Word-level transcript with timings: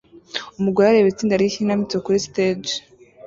Umugore 0.59 0.85
areba 0.87 1.09
itsinda 1.11 1.39
ryikinamico 1.39 1.95
kuri 2.05 2.17
stage 2.27 2.73